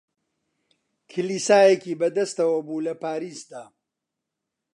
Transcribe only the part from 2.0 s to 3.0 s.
دەستەوە بوو لە